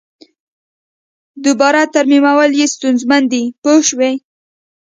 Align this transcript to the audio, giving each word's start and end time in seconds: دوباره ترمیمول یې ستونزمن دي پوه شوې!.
دوباره 1.45 1.83
ترمیمول 1.93 2.51
یې 2.59 2.65
ستونزمن 2.73 3.23
دي 3.31 3.43
پوه 3.61 3.79
شوې!. 3.89 4.11